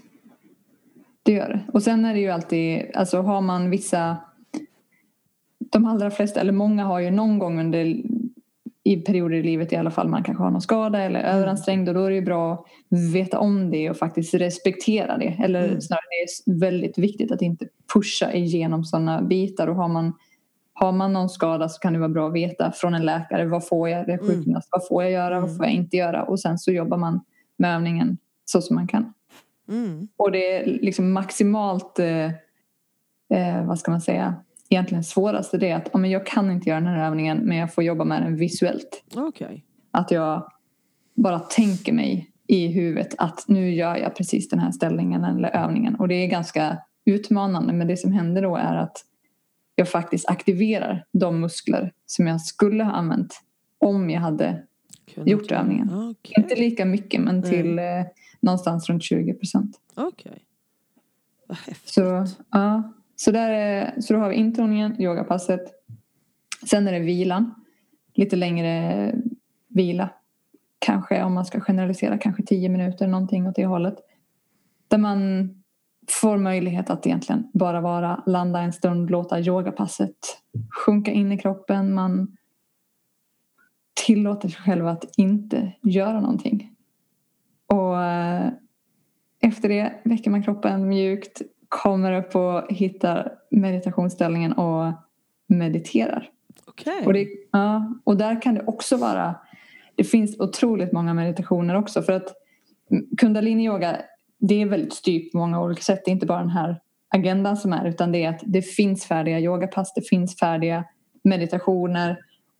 [1.23, 1.61] Det gör det.
[1.73, 4.17] Och sen är det ju alltid, alltså har man vissa
[5.59, 8.03] de allra flesta, eller många har ju någon gång under
[8.87, 11.87] i perioder i livet i alla fall man kanske har någon skada eller är överansträngd
[11.89, 15.35] och då är det ju bra att veta om det och faktiskt respektera det.
[15.43, 15.81] Eller Mm.
[15.81, 16.01] snarare
[16.45, 20.13] det är väldigt viktigt att inte pusha igenom sådana bitar och har man
[20.73, 23.67] har man någon skada så kan det vara bra att veta från en läkare vad
[23.67, 25.57] får jag, eller sjukgymnast, vad får jag göra, vad Mm.
[25.57, 27.19] får jag inte göra och sen så jobbar man
[27.57, 29.13] med övningen så som man kan.
[29.69, 30.07] Mm.
[30.17, 32.25] Och det är liksom maximalt, eh,
[33.29, 34.35] eh, vad ska man säga,
[34.69, 37.57] egentligen svåraste det är att ja, men jag kan inte göra den här övningen men
[37.57, 39.03] jag får jobba med den visuellt.
[39.15, 39.63] Okej.
[39.91, 40.51] Att jag
[41.15, 45.95] bara tänker mig i huvudet att nu gör jag precis den här ställningen eller övningen.
[45.95, 48.97] Och det är ganska utmanande men det som händer då är att
[49.75, 53.41] jag faktiskt aktiverar de muskler som jag skulle ha använt
[53.77, 54.63] om jag hade
[55.13, 55.89] Kunnat Gjort övningen.
[55.93, 56.33] Okej.
[56.37, 57.85] inte lika mycket men till eh,
[58.39, 59.79] någonstans runt 20 procent.
[59.95, 60.45] Okej.
[61.47, 61.93] Vad häftigt.
[61.93, 65.61] Så, ja så, där är, så då har vi intoningen, yogapasset.
[66.69, 67.55] Sen är det vilan.
[68.13, 69.13] Lite längre
[69.67, 70.09] vila.
[70.79, 73.95] Kanske om man ska generalisera, kanske 10 minuter någonting åt det hållet.
[74.87, 75.49] Där man
[76.09, 80.17] får möjlighet att egentligen bara vara, landa en stund, låta yogapasset
[80.85, 81.93] sjunka in i kroppen.
[81.93, 82.37] Man
[84.05, 86.75] tillåter sig själv att inte göra någonting.
[87.67, 88.51] Och eh,
[89.39, 94.93] efter det väcker man kroppen mjukt, kommer upp och hittar meditationsställningen och
[95.47, 96.29] mediterar.
[96.65, 97.05] Okej.
[97.05, 99.35] Och, det, ja, och där kan det också vara,
[99.95, 102.33] det finns otroligt många meditationer också för att
[103.17, 103.97] kundalini yoga
[104.39, 106.01] det är väldigt styrt på många olika sätt.
[106.05, 106.81] Det är inte bara den här
[107.15, 110.83] agendan som är utan det är att det finns färdiga yogapass, det finns färdiga
[111.23, 112.19] meditationer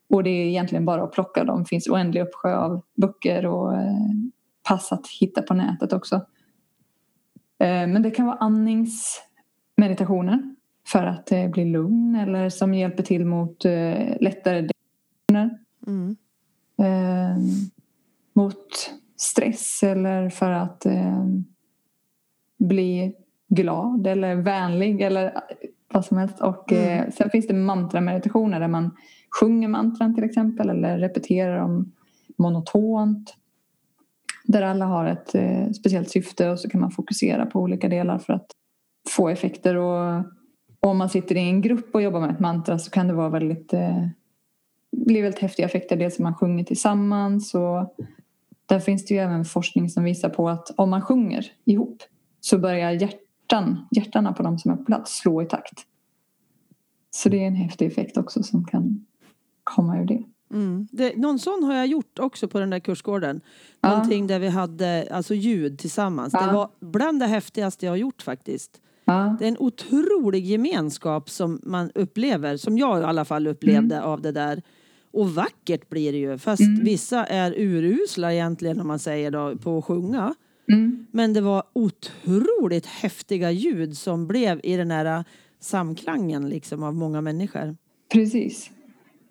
[0.10, 1.60] och det är egentligen bara att plocka dem.
[1.60, 3.96] Det finns oändlig uppsjö av böcker och eh,
[4.70, 6.22] pass att hitta på nätet också.
[7.60, 10.56] Eh, men det kan vara andningsmeditationer
[10.88, 15.58] för att eh, bli lugn eller som hjälper till mot eh, lättare depressioner.
[15.88, 16.16] Mm.
[16.80, 17.38] Eh,
[18.34, 21.26] mot stress eller för att eh,
[22.60, 23.14] bli
[23.50, 25.34] glad eller vänlig eller
[25.94, 26.42] vad som helst.
[26.42, 27.12] Och Mm.
[27.12, 28.96] sen finns det mantrameditationer där man
[29.40, 31.92] sjunger mantran till exempel eller repeterar dem
[32.38, 33.36] monotont.
[34.48, 38.20] Där alla har ett eh, speciellt syfte och så kan man fokusera på olika delar
[38.20, 38.52] för att
[39.10, 39.76] få effekter.
[39.76, 40.18] Och,
[40.80, 43.14] och om man sitter i en grupp och jobbar med ett mantra så kan det
[43.14, 44.08] vara väldigt eh,
[44.92, 45.98] blir väldigt häftiga effekter.
[45.98, 47.96] Dels som man sjunger tillsammans och
[48.66, 52.04] där finns det ju även forskning som visar på att om man sjunger ihop
[52.40, 55.84] så börjar hjärtan, hjärtarna på de som är på plats slå i takt.
[57.10, 59.06] Så det är en häftig effekt också som kan
[59.64, 60.24] komma ur det.
[60.54, 60.88] Mm.
[60.92, 63.42] Det, någon sån har jag gjort också på den där kursgården.
[63.82, 63.90] Ja.
[63.90, 66.34] Någonting där vi hade alltså ljud tillsammans.
[66.34, 66.52] Det Ja.
[66.54, 68.82] var bland det häftigaste jag har gjort faktiskt.
[69.06, 74.02] Ja, Det är en otrolig gemenskap som man upplever, som jag i alla fall upplevde
[74.02, 74.62] av det där.
[75.12, 79.78] Och vackert blir det ju, fast vissa är urusla egentligen om man säger då, på
[79.78, 80.36] att sjunga.
[80.72, 85.24] mm, Men det var otroligt häftiga ljud som blev i den här
[85.60, 87.78] samklangen liksom av många människor.
[88.14, 88.70] precis.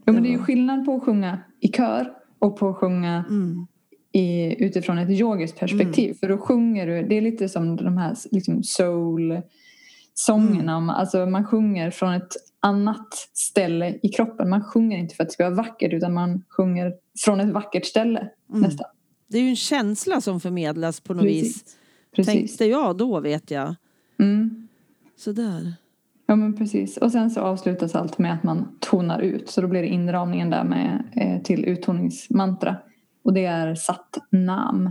[0.06, 3.24] Ja, men det är ju skillnad på att sjunga i kör och på att sjunga
[3.28, 3.66] Mm.
[4.12, 6.14] i, utifrån ett yogiskt perspektiv.
[6.14, 10.76] För då sjunger du, det är lite som de här liksom soul-sångerna.
[10.76, 14.50] om- Alltså man sjunger från ett annat ställe i kroppen.
[14.50, 17.86] Man sjunger inte för att det ska vara vackert utan man sjunger från ett vackert
[17.86, 18.86] ställe nästan.
[19.28, 21.62] Det är ju en känsla som förmedlas på något vis.
[21.62, 21.76] Precis.
[22.16, 22.34] Precis.
[22.34, 23.74] Tänkte jag då vet jag.
[24.18, 24.68] Mm.
[25.16, 25.72] Sådär.
[26.26, 26.96] Ja men precis.
[26.96, 29.50] Och sen så avslutas allt med att man tonar ut.
[29.50, 32.76] Så då blir det inramningen där med eh, till uttoningsmantra.
[33.24, 34.90] Och det är satt nam.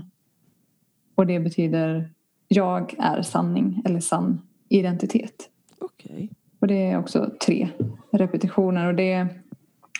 [1.16, 2.10] Och det betyder
[2.48, 5.50] jag är sanning eller sann identitet.
[5.80, 6.12] Okej.
[6.14, 6.30] Okay.
[6.60, 7.70] Och det är också tre
[8.12, 8.88] repetitioner.
[8.88, 9.28] Och det är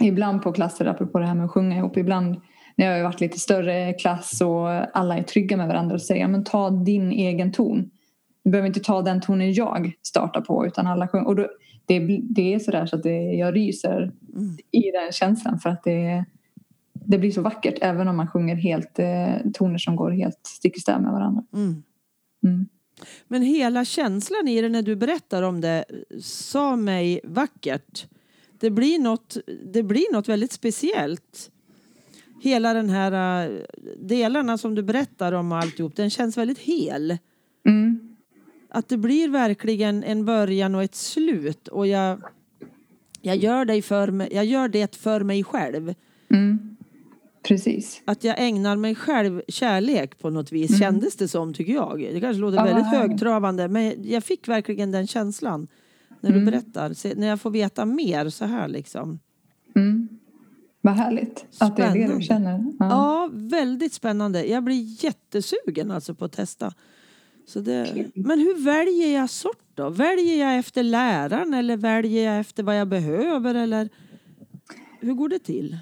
[0.02, 2.42] ibland på klasser, apropå det här med att sjunga ihop, ibland
[2.76, 6.28] när jag har varit lite större klass och alla är trygga med varandra och säger
[6.28, 7.90] men ta din egen ton.
[8.46, 11.28] Du behöver inte ta den tonen jag startar på utan alla sjunger.
[11.28, 11.48] Och då,
[11.86, 14.58] det, det är sådär så att det, jag ryser mm.
[14.72, 16.26] i den känslan för att det,
[16.94, 20.78] det blir så vackert även om man sjunger helt eh, toner som går helt stick
[20.78, 21.44] i stäv med varandra.
[21.54, 21.84] Mm.
[22.44, 22.66] Mm.
[23.28, 25.86] Men hela känslan i det när du berättar om det
[26.22, 28.08] sa mig vackert.
[28.60, 29.38] Det blir något,
[29.74, 31.52] det blir något väldigt speciellt.
[32.42, 33.60] Hela den här uh,
[34.00, 37.18] delarna som du berättar om och alltihop, den känns väldigt hel.
[37.68, 38.15] Mm.
[38.76, 42.22] Att det blir verkligen en början och ett slut och jag,
[43.22, 45.94] jag, gör, det för mig, jag gör det för mig själv.
[46.32, 46.78] Mm.
[47.44, 48.02] Precis.
[48.06, 50.80] Att jag ägnar mig själv kärlek på något vis mm.
[50.80, 52.00] kändes det som tycker jag.
[52.00, 55.68] Det kanske låter ah, väldigt högtravande men jag fick verkligen den känslan
[56.22, 56.46] när mm.
[56.46, 57.16] du berättar.
[57.16, 59.20] När jag får veta mer så här liksom.
[59.76, 60.10] Mm.
[60.82, 62.00] Vad härligt att spännande.
[62.00, 62.66] det är det du känner.
[62.80, 62.90] Ja.
[62.90, 63.30] ja.
[63.34, 64.46] väldigt spännande.
[64.46, 66.74] Jag blir jättesugen alltså på att testa.
[67.48, 69.90] Så det, men hur väljer jag sort då?
[69.90, 73.90] Väljer jag efter läraren eller väljer jag efter vad jag behöver eller
[75.00, 75.78] hur går det till?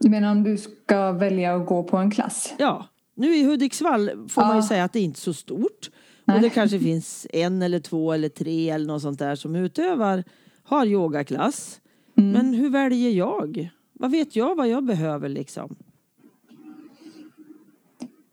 [0.00, 2.54] Du menar om du ska välja att gå på en klass?
[2.58, 2.86] Ja.
[3.14, 4.48] Nu i Hudiksvall får ja.
[4.48, 5.90] man ju säga att det är inte så stort.
[6.24, 6.36] Nej.
[6.36, 10.24] Och det kanske finns en eller två eller tre eller något sånt där som utövar,
[10.62, 11.80] har yogaklass.
[12.16, 12.30] Mm.
[12.30, 13.70] Men hur väljer jag?
[13.92, 15.76] Vad vet jag vad jag behöver liksom?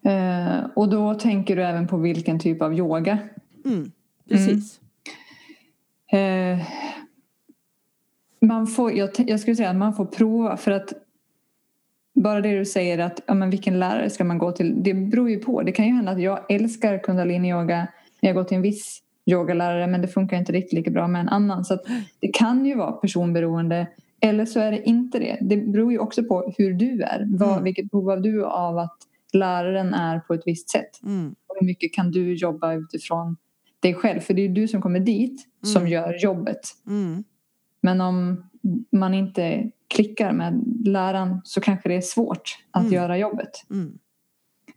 [0.04, 3.18] Eh, och då tänker du även på vilken typ av yoga?
[3.66, 3.92] Mm,
[4.30, 4.80] precis.
[6.12, 6.60] Mm.
[6.60, 6.66] Eh,
[8.42, 10.94] man får, jag, jag skulle säga att man får prova för att
[12.16, 14.84] bara det du säger att ja, men vilken lärare ska man gå till?
[14.84, 15.62] Det beror ju på.
[15.62, 17.88] Det kan ju hända att jag älskar kundalini-yoga
[18.22, 21.22] när jag går till en viss yogalärare men det funkar inte riktigt lika bra med
[21.22, 21.66] en annan.
[21.66, 21.78] Så
[22.20, 23.88] det kan ju vara personberoende
[24.20, 25.38] eller så är det inte det.
[25.42, 27.28] Det beror ju också på hur du är.
[27.30, 27.64] Vad, mm.
[27.64, 28.98] Vilket behov har du av att
[29.34, 31.04] läraren är på ett visst sätt?
[31.04, 31.36] Mm.
[31.48, 33.38] Och hur mycket kan du jobba utifrån
[33.80, 34.20] dig själv?
[34.20, 35.92] För det är ju du som kommer dit som mm.
[35.92, 36.62] gör jobbet.
[36.88, 37.24] Mm.
[37.82, 38.50] Men om
[38.92, 42.94] man inte klickar med läraren så kanske det är svårt att mm.
[42.94, 43.52] göra jobbet.
[43.70, 43.98] Mm.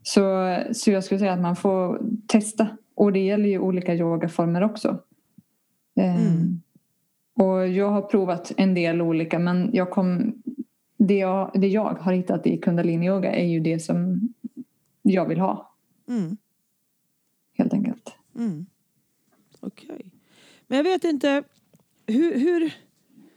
[0.02, 2.68] Så, så jag skulle säga att man får testa.
[2.94, 4.98] Och det gäller ju olika yogaformer också.
[6.00, 6.62] Um,
[7.38, 10.34] och jag har provat en del olika men jag kom,
[10.98, 14.28] det, jag, det jag har hittat i kundalini-yoga är ju det som
[15.10, 15.76] jag vill ha.
[16.08, 16.36] Mm.
[17.52, 18.12] Helt enkelt.
[18.34, 18.66] Mm.
[19.60, 19.90] Okej.
[19.94, 20.10] Okay.
[20.66, 21.42] Men jag vet inte,
[22.06, 22.74] hur, hur,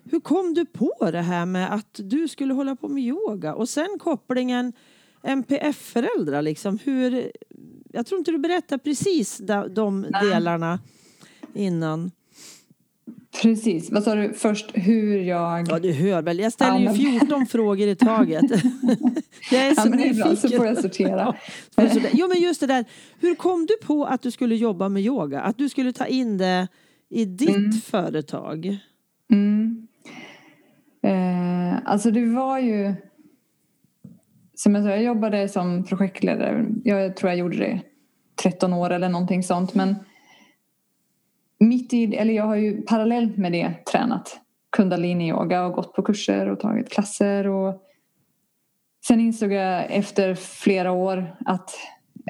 [0.04, 3.56] hur kom du på det här med att du skulle hålla på med yoga?
[3.56, 4.74] Och sen kopplingen
[5.24, 6.80] MPF-föräldrar liksom.
[6.84, 7.32] Hur,
[7.92, 10.80] jag tror inte du berättar precis de, de delarna
[11.54, 12.12] innan.
[13.32, 13.92] Precis.
[13.92, 14.72] Vad sa du först?
[14.74, 15.68] Hur jag...
[15.70, 16.40] Ja, du hör väl.
[16.40, 18.44] Jag ställer ju 14 frågor i taget.
[19.52, 20.38] jag är så ja, men nyfiken.
[20.38, 21.36] så får jag sortera.
[21.76, 22.86] Ja, jo, men just det där.
[23.20, 25.42] Hur kom du på att du skulle jobba med yoga?
[25.42, 26.68] Att du skulle ta in det
[27.10, 27.72] i ditt mm.
[27.72, 28.78] företag?
[29.32, 29.88] Mm.
[31.04, 32.94] Eh, alltså det var ju...
[34.56, 36.66] Som jag sa, jag jobbade som projektledare.
[36.84, 37.82] Jag tror jag gjorde det
[38.44, 39.74] 13 år eller någonting sånt.
[39.74, 39.96] Men
[41.60, 44.40] mitt i, eller jag har ju parallellt med det tränat
[44.78, 47.48] kundalini-yoga och gått på kurser och tagit klasser.
[47.48, 47.84] Och
[49.08, 51.70] sen insåg jag efter flera år att,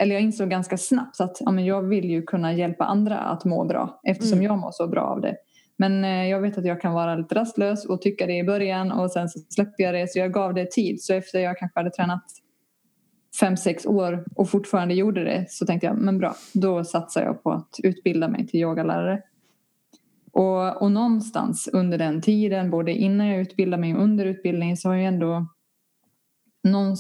[0.02, 3.46] eller jag insåg ganska snabbt att ja, men jag vill ju kunna hjälpa andra att
[3.46, 4.46] må bra eftersom mm.
[4.46, 5.36] jag mår så bra av det.
[5.78, 8.92] Men eh, jag vet att jag kan vara lite rastlös och tycka det i början
[8.92, 11.04] och sen så släppte jag det så jag gav det tid.
[11.04, 12.24] Så efter jag kanske hade tränat
[13.40, 17.44] fem, sex år och fortfarande gjorde det så tänkte jag men bra, då satsar jag
[17.44, 19.22] på att utbilda mig till yogalärare.
[20.32, 24.90] Och, och någonstans under den tiden, både innan jag utbildade mig och under utbildningen så
[24.90, 25.48] har jag ändå
[26.64, 26.98] någon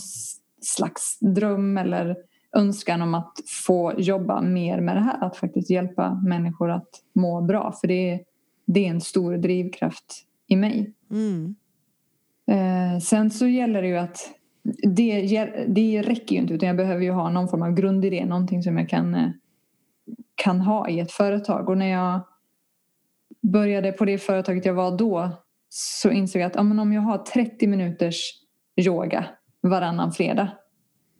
[0.62, 2.16] slags dröm eller
[2.56, 3.34] önskan om att
[3.66, 5.24] få jobba mer med det här.
[5.24, 7.74] Att faktiskt hjälpa människor att må bra.
[7.82, 8.20] För det är,
[8.66, 10.94] det är en stor drivkraft i mig.
[11.12, 11.56] Mm.
[12.48, 14.39] Eh, sen så gäller det ju att
[14.96, 15.22] det,
[15.68, 18.78] det räcker ju inte utan jag behöver ju ha någon form av grundidé, någonting som
[18.78, 19.30] jag kan, eh,
[20.36, 21.70] kan ha i ett företag.
[21.70, 22.22] Och när jag
[23.42, 25.30] började på det företaget jag var då
[25.70, 28.22] så insåg jag att ja, men om jag har 30 minuters
[28.78, 29.26] yoga
[29.62, 30.52] varannan fredag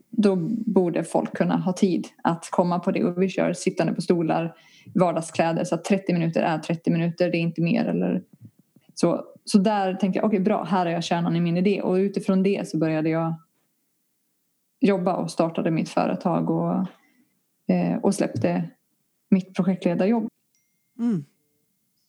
[0.10, 4.02] då borde folk kunna ha tid att komma på det och vi kör sittande på
[4.02, 4.56] stolar
[4.96, 8.24] vardagskläder så att 30 minuter är 30 minuter, det är inte mer eller
[8.94, 9.26] så.
[9.52, 11.94] Så där tänkte jag, okej okay, bra, här är jag kärnan i min idé och
[11.94, 13.34] utifrån det så började jag
[14.80, 16.74] jobba och startade mitt företag och,
[17.74, 18.70] eh, och släppte
[19.30, 20.28] mitt projektledarjobb.
[21.00, 21.26] Mm.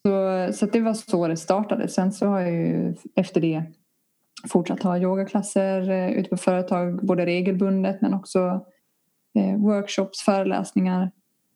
[0.03, 1.89] Så, så det var så det startade.
[1.89, 3.65] Sen så har jag ju efter det
[4.49, 8.67] fortsatt ha yogaklasser eh, ute på företag, både regelbundet men också
[9.35, 11.11] eh, workshops, föreläsningar.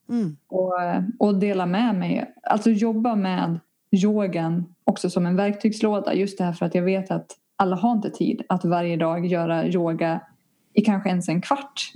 [0.09, 0.37] Mm.
[0.47, 3.61] Och, eh, och dela med mig, alltså jobba med
[3.95, 6.15] yogan också som en verktygslåda.
[6.15, 7.27] Just det här för att jag vet att
[7.57, 10.21] alla har inte tid att varje dag göra yoga
[10.73, 11.93] i kanske ens en kvart.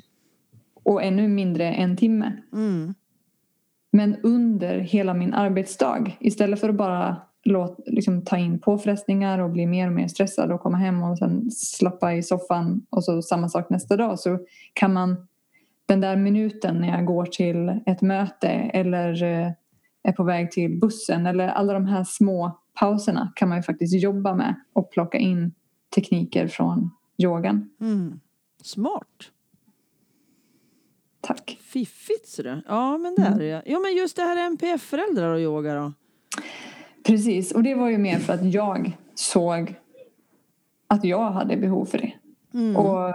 [0.82, 2.32] Och ännu mindre en timme.
[2.52, 2.94] Mm.
[3.92, 9.50] Men under hela min arbetsdag istället för att bara låt, liksom, ta in påfrestningar och
[9.50, 13.22] bli mer och mer stressad och komma hem och sen slappa i soffan och så
[13.22, 14.38] samma sak nästa dag så
[14.72, 15.26] kan man
[15.86, 19.50] den där minuten när jag går till ett möte eller eh,
[20.02, 24.02] är på väg till bussen eller alla de här små pauserna kan man ju faktiskt
[24.02, 25.54] jobba med och plocka in
[25.94, 27.70] tekniker från yogan.
[27.80, 28.20] Mm.
[28.62, 29.30] Smart.
[31.20, 31.58] Tack.
[31.62, 32.62] Fiffigt så det.
[32.66, 33.62] Ja men det är det.
[33.66, 35.92] Ja men just det här NPF-föräldrar och yoga då?
[37.06, 39.74] Precis och det var ju mer för att jag såg
[40.86, 42.12] att jag hade behov för det.
[42.54, 42.76] Mm.
[42.76, 43.14] Och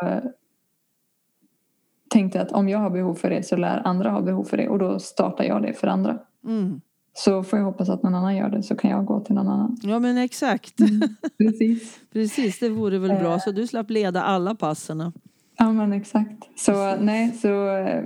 [2.10, 4.70] tänkte att om jag har behov för det så lär andra ha behov för det
[4.70, 6.20] och då startar jag det för andra.
[6.46, 6.82] Mm.
[7.14, 9.48] Så får jag hoppas att någon annan gör det så kan jag gå till någon
[9.48, 9.78] annan.
[9.84, 10.80] Ja men exakt.
[10.80, 11.02] Mm,
[11.38, 12.00] precis.
[12.14, 15.12] precis, det vore väl bra så du slapp leda alla passen.
[15.58, 16.60] Ja men exakt.
[16.60, 18.04] Så nej så eh,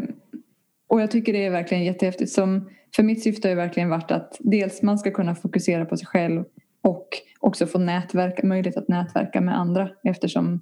[0.87, 2.31] och jag tycker det är verkligen jättehäftigt.
[2.31, 5.97] Som, för mitt syfte har ju verkligen varit att dels man ska kunna fokusera på
[5.97, 6.43] sig själv
[6.81, 7.07] och
[7.39, 10.61] också få nätverka, möjlighet att nätverka med andra eftersom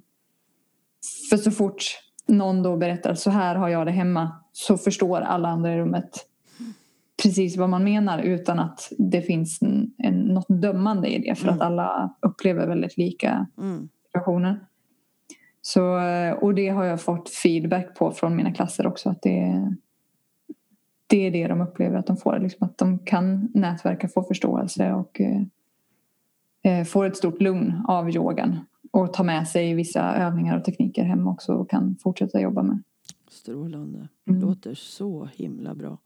[1.30, 1.84] för så fort
[2.26, 6.26] någon då berättar så här har jag det hemma så förstår alla andra i rummet
[7.26, 11.48] precis vad man menar utan att det finns en, en, något dömande i det för
[11.48, 11.54] mm.
[11.54, 13.88] att alla upplever väldigt lika mm.
[14.06, 14.60] situationer.
[15.62, 15.82] Så,
[16.40, 19.72] och det har jag fått feedback på från mina klasser också att det,
[21.06, 22.38] det är det de upplever att de får.
[22.38, 25.42] Liksom att de kan nätverka, få förståelse och eh,
[26.62, 28.58] eh får ett stort lugn av yogan
[28.90, 32.82] och ta med sig vissa övningar och tekniker hem också och kan fortsätta jobba med.
[33.28, 34.08] Strålande.
[34.28, 34.40] Mm.
[34.40, 35.98] Låter så himla bra.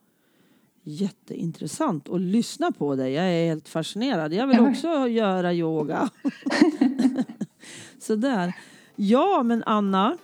[0.90, 3.12] Jätteintressant att lyssna på dig.
[3.12, 4.33] Jag är helt fascinerad.
[4.33, 6.11] Jag vill också göra yoga.
[7.98, 8.53] Sådär.
[8.96, 10.16] Ja, men Anna.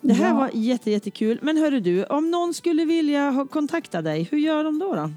[0.00, 0.34] Det här ja.
[0.34, 1.38] var jätte, jättekul.
[1.42, 4.94] Men hörru du, om någon skulle vilja kontakta dig, hur gör de då?
[4.94, 5.10] då?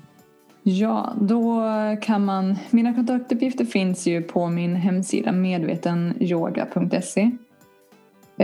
[0.63, 1.61] Ja, då
[2.01, 2.55] kan man...
[2.69, 7.21] Mina kontaktuppgifter finns ju på min hemsida medvetenyoga.se.
[7.21, 7.31] Eh,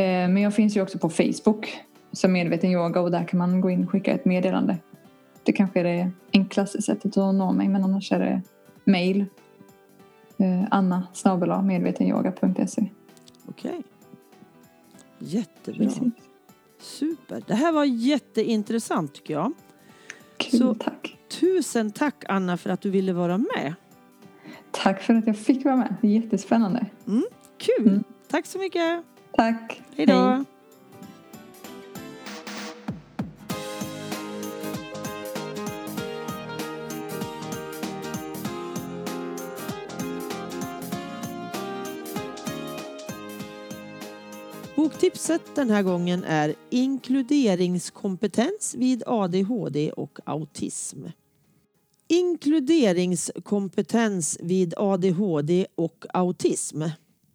[0.03, 1.79] men jag finns ju också på Facebook
[2.11, 4.77] som medveten yoga och där kan man gå in och skicka ett meddelande.
[5.43, 8.41] Det kanske är det enklaste sättet att nå mig men annars är det
[8.83, 9.25] mail.
[10.37, 12.89] Eh, Anna snabel medvetenyoga.se.
[13.45, 13.83] Okej.
[15.19, 15.83] Jättebra.
[15.85, 16.13] Precis.
[16.79, 17.43] Super.
[17.47, 19.53] Det här var jätteintressant tycker jag.
[20.37, 21.17] Kul, Så, tack.
[21.39, 23.73] Tusen tack Anna för att du ville vara med.
[24.71, 25.95] Tack för att jag fick vara med.
[26.01, 26.85] Jättespännande.
[27.07, 27.23] Mm,
[27.57, 27.87] kul.
[27.87, 28.03] Mm.
[28.27, 29.03] Tack så mycket.
[29.31, 29.81] Tack.
[29.95, 30.45] Hej då.
[44.99, 51.03] Tipset den här gången är Inkluderingskompetens vid ADHD och autism.
[52.07, 56.83] Inkluderingskompetens vid ADHD och autism.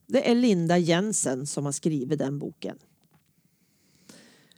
[0.06, 2.78] Det är Linda Jensen som har skrivit den boken.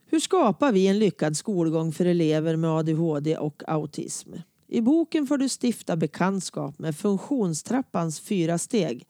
[0.07, 4.33] Hur skapar vi en lyckad skolgång för elever med ADHD och autism?
[4.69, 9.07] I boken får du stifta bekantskap med funktionstrappans fyra steg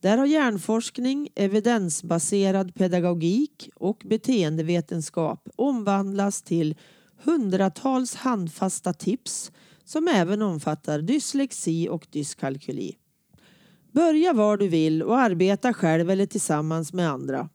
[0.00, 6.76] där har hjärnforskning, evidensbaserad pedagogik och beteendevetenskap omvandlats till
[7.22, 9.52] hundratals handfasta tips
[9.84, 12.96] som även omfattar dyslexi och dyskalkyli.
[13.92, 17.48] Börja var du vill och arbeta själv eller tillsammans med andra.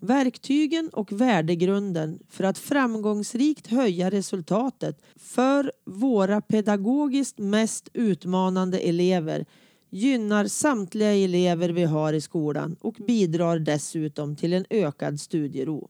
[0.00, 9.46] Verktygen och värdegrunden för att framgångsrikt höja resultatet för våra pedagogiskt mest utmanande elever
[9.90, 15.88] gynnar samtliga elever vi har i skolan och bidrar dessutom till en ökad studiero.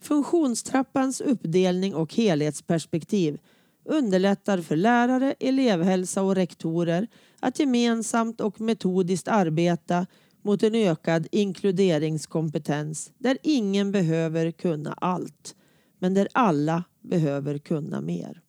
[0.00, 3.38] Funktionstrappans uppdelning och helhetsperspektiv
[3.84, 7.08] underlättar för lärare, elevhälsa och rektorer
[7.40, 10.06] att gemensamt och metodiskt arbeta
[10.42, 15.54] mot en ökad inkluderingskompetens där ingen behöver kunna allt,
[15.98, 18.40] men där alla behöver kunna mer.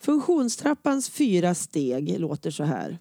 [0.00, 2.98] Funktionstrappans fyra steg låter så här.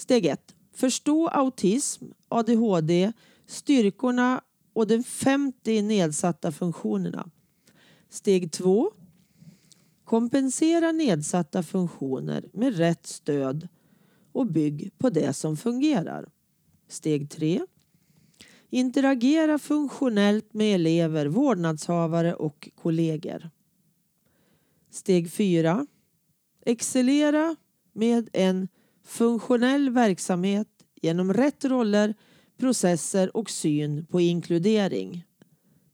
[0.00, 0.54] Steg 1.
[0.72, 3.12] Förstå autism, ADHD,
[3.46, 4.40] styrkorna
[4.72, 7.30] och de 50 nedsatta funktionerna.
[8.08, 8.92] Steg 2.
[10.04, 13.68] Kompensera nedsatta funktioner med rätt stöd
[14.32, 16.28] och bygg på det som fungerar.
[16.88, 17.60] Steg 3.
[18.70, 23.50] Interagera funktionellt med elever, vårdnadshavare och kollegor.
[24.90, 25.86] Steg 4.
[26.64, 27.56] Excellera
[27.92, 28.68] med en
[29.10, 30.68] funktionell verksamhet
[31.02, 32.14] genom rätt roller,
[32.58, 35.24] processer och syn på inkludering.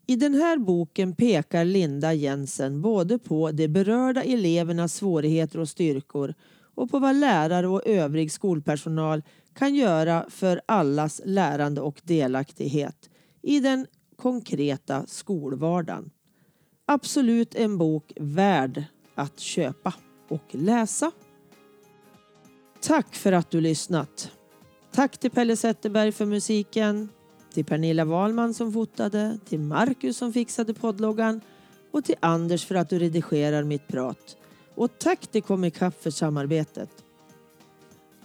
[0.06, 6.34] I den här boken pekar Linda Jensen både på de berörda elevernas svårigheter och styrkor
[6.74, 9.22] och på vad lärare och övrig skolpersonal
[9.54, 13.10] kan göra för allas lärande och delaktighet
[13.42, 13.86] i den
[14.16, 16.10] konkreta skolvardagen.
[16.86, 19.94] Absolut en bok värd att köpa
[20.28, 21.12] och läsa.
[22.87, 24.30] Tack för att du lyssnat.
[24.93, 27.09] Tack till Pelle Zetterberg för musiken,
[27.53, 31.41] till Pernilla Wahlman som fotade, till Marcus som fixade poddloggan
[31.91, 34.37] och till Anders för att du redigerar mitt prat.
[34.74, 36.91] Och tack till Comicap för samarbetet.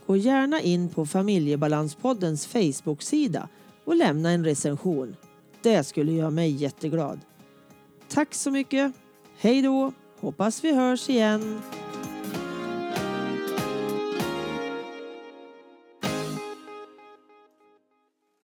[0.06, 3.50] Gå gärna in på Familjebalanspoddens Facebook-sida
[3.86, 5.16] och lämna en recension.
[5.62, 7.20] Det skulle göra mig jätteglad.
[8.10, 8.94] Tack så mycket.
[9.38, 9.94] Hej då.
[10.20, 11.62] Hoppas vi hörs igen.